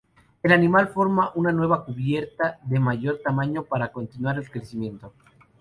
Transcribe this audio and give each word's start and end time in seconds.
El 0.41 0.51
animal 0.51 0.87
forma 0.87 1.29
una 1.35 1.51
nueva 1.51 1.85
cubierta 1.85 2.57
de 2.63 2.79
mayor 2.79 3.19
tamaño 3.23 3.65
para 3.65 3.91
continuar 3.91 4.39
el 4.39 4.49
crecimiento. 4.49 5.13